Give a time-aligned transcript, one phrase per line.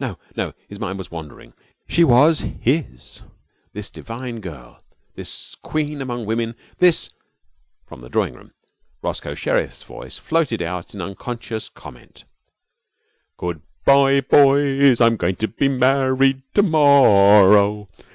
[0.00, 1.52] No, no, his mind was wandering.
[1.86, 3.20] She was his,
[3.74, 4.82] this divine girl,
[5.14, 7.10] this queen among women, this
[7.86, 8.54] From the drawing room
[9.02, 12.24] Roscoe Sherriff's voice floated out in unconscious comment
[13.36, 15.02] Good bye, boys!
[15.02, 17.88] I'm going to be married to morrow.